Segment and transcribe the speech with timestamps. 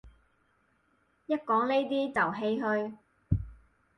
[1.27, 2.93] 一講呢啲就唏噓